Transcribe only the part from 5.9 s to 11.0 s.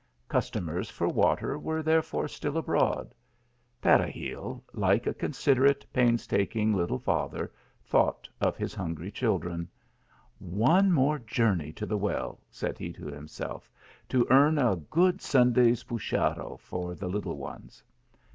painstaking little father, thought of his iuingry children." One